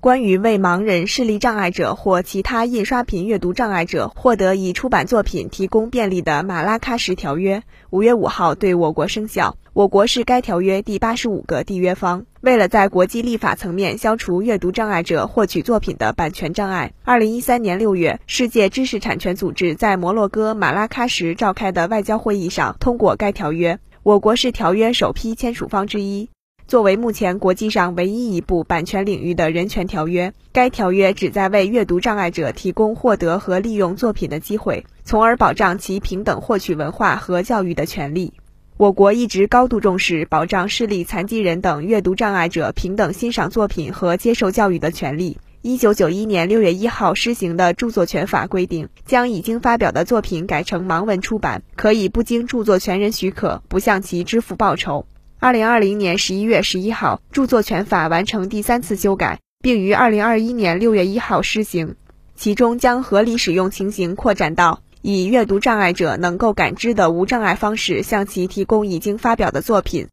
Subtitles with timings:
[0.00, 9.56] 关于为盲人、视力障碍者或其他印刷品阅读障碍者获得以出版作品提供便利的马拉喀什条约，五月五号对我国生效。
[9.72, 12.26] 我国是该条约第八十五个缔约方。
[12.40, 23.80] 为了在国际立法层面消除阅读障碍者获取作品的版权障碍，二零一三年六月，世界知识产权组织在摩洛哥马拉喀什召开的外交会议上通过该条约。
[24.04, 26.30] 我国是条约首批签署方之一。
[26.68, 38.34] 作为目前国际上唯一一部版权领域的人权条约，该条约旨在为阅读障碍者提供获得和利用作品的机会，从而保障其平等获取文化和教育的权利。
[38.76, 45.38] 我国一直高度重视保障视力残疾人等阅读障碍者平等欣赏作品和接受教育的权利。
[45.62, 55.06] 一九九一年六月一号施行的著作权法规定，将已经发表的作品改成盲文出版，可以不经著作权人许可，不向其支付报酬。
[55.40, 61.94] 二零二零年十一月十一号，著作权法完成第三次修改，并于二零二一年六月一号施行，
[62.34, 64.80] 其中将合理使用情形扩展到。
[65.00, 70.08] 以阅读障碍者能够感知的无障碍方式向其提供已经发表的作品。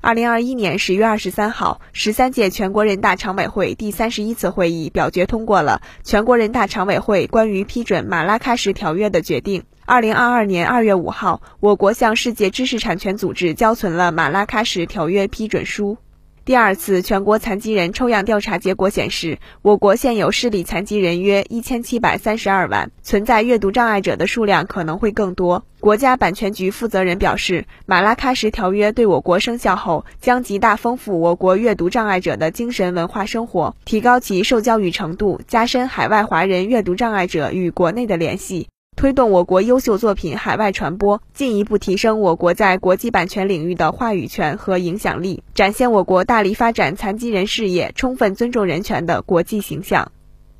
[0.00, 9.62] 二零二一年十月二十三号，十三届全国人大常委会第三十一次会议表决通过了全国人大常委会关于批准马拉喀什条约的决定。
[9.86, 15.98] 二零二二年二月五号，我国向世界知识产权组织交存了马拉喀什条约批准书。
[16.46, 25.66] 第二次全国残疾人抽样调查结果显示，我国现有视力残疾人约一千七百三十二万，存在阅读障碍者的数量可能会更多。
[25.80, 38.68] 国家版权局负责人表示，马拉喀什条约对我国生效后，将极大丰富我国阅读障碍者的精神文化生活，提高其受教育程度，加深海外华人阅读障碍者与国内的联系。
[38.96, 50.12] 推动我国优秀作品海外传播，进一步提升我国在国际版权领域的话语权和影响力，展现我国大力发展残疾人事业、充分尊重人权的国际形象。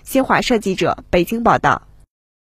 [0.03, 1.83] 新华社记者北京报道。